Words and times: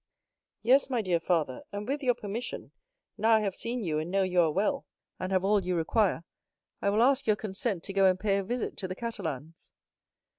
"Yes, 0.63 0.89
my 0.89 1.03
dear 1.03 1.19
father, 1.19 1.61
and 1.71 1.87
with 1.87 2.01
your 2.01 2.15
permission, 2.15 2.71
now 3.19 3.33
I 3.33 3.41
have 3.41 3.55
seen 3.55 3.83
you, 3.83 3.99
and 3.99 4.09
know 4.09 4.23
you 4.23 4.41
are 4.41 4.51
well 4.51 4.87
and 5.19 5.31
have 5.31 5.43
all 5.43 5.63
you 5.63 5.75
require, 5.75 6.23
I 6.81 6.89
will 6.89 7.03
ask 7.03 7.27
your 7.27 7.35
consent 7.35 7.83
to 7.83 7.93
go 7.93 8.09
and 8.09 8.19
pay 8.19 8.39
a 8.39 8.43
visit 8.43 8.77
to 8.77 8.87
the 8.87 8.95
Catalans." 8.95 9.69